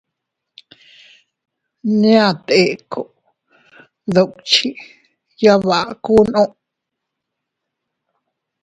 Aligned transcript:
Nñia 1.89 2.25
Teko 2.47 3.01
dukchi 4.13 4.69
yabakunno. 5.43 6.43